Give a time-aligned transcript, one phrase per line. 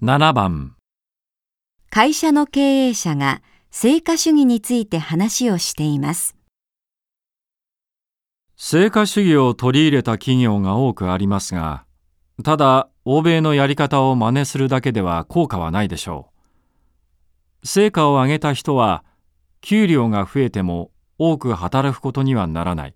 [0.00, 0.76] 7番
[1.90, 3.42] 会社の経営者が
[3.72, 6.36] 成果主義について話をしています。
[8.54, 11.84] 成果主義を取り入れた企業が多くありますが、
[12.44, 16.30] ただ欧米のやり方を真似するだけでは効果はないでしょ
[17.64, 17.66] う。
[17.66, 19.04] 成果を上げた人は
[19.62, 22.94] 給料が増えても多く働くことにはならない。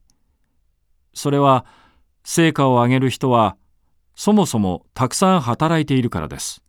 [1.15, 1.67] それは
[2.23, 3.57] 成果を上げる人は
[4.15, 6.63] そもそもたくさん働いているからです。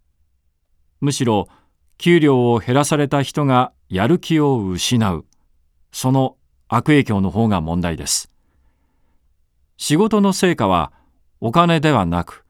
[1.04, 1.50] むしろ
[1.98, 5.26] 給料を減らされた人がやる気を失う。
[5.92, 6.38] その
[6.70, 8.34] 悪影響の方が問題です。
[9.76, 10.94] 仕事の成果は
[11.42, 12.46] お金ではなく、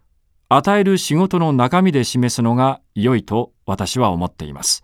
[0.50, 4.84] 与える仕事の中身で示すのが良いと私は思っています。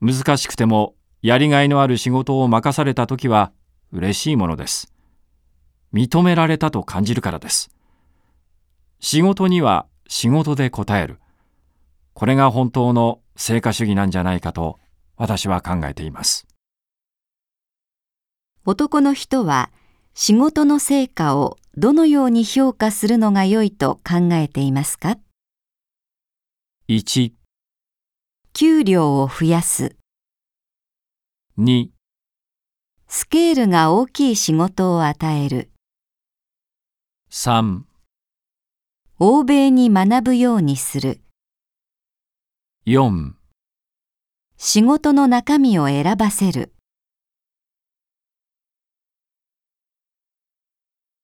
[0.00, 3.52] 難しくてもやりがいのある仕事を任された時は
[3.92, 4.92] 嬉しいものです。
[5.94, 7.70] 認められたと感じるからです。
[8.98, 11.20] 仕事には仕事で答える。
[12.18, 14.80] これが本当の成果主義なんじゃないかと
[15.16, 16.48] 私は考えています。
[18.64, 19.70] 男の人は
[20.14, 25.16] 仕事の成果をどのように評価するのが良いと考えていますか
[26.88, 27.34] ？1、
[28.52, 29.94] 給料を増やす、
[31.56, 31.90] 2、
[33.06, 35.70] スケールが大きい仕事を与える、
[37.30, 37.82] 3、
[39.20, 41.20] 欧米に学ぶようにする、
[42.90, 43.32] 4
[44.56, 46.72] 仕事の中身を選ばせる。